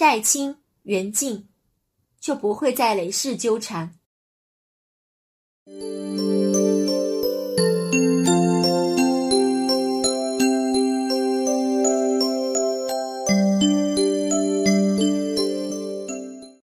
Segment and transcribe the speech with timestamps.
[0.00, 1.46] 债清缘尽，
[2.18, 3.99] 就不会再累世纠缠。